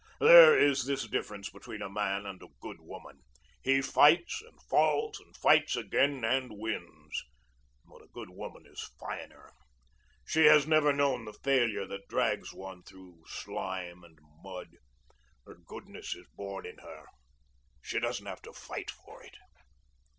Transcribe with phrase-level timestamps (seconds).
[0.19, 3.19] There is this difference between a man and a good woman.
[3.61, 7.23] He fights and falls and fights again and wins.
[7.85, 9.51] But a good woman is finer.
[10.25, 14.69] She has never known the failure that drags one through slime and mud.
[15.45, 17.05] Her goodness is born in her;
[17.79, 19.35] she doesn't have to fight for it."